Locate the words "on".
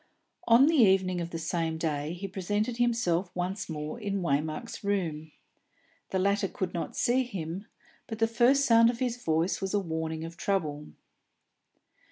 0.47-0.65